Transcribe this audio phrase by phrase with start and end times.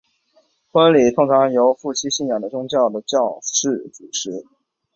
[0.71, 4.43] 婚礼通常由夫妻信仰的宗教的教士主持。